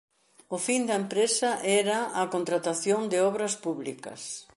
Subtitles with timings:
[0.55, 1.49] O fin da empresa
[1.81, 4.21] era a contratación de obras públicas.